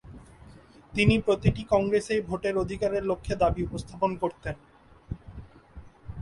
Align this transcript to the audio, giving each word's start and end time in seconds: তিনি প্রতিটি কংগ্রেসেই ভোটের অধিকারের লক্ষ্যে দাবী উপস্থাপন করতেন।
তিনি 0.93 1.15
প্রতিটি 1.19 1.61
কংগ্রেসেই 1.69 2.21
ভোটের 2.21 2.55
অধিকারের 2.57 3.03
লক্ষ্যে 3.05 3.35
দাবী 3.35 3.61
উপস্থাপন 3.63 4.11
করতেন। 4.15 4.55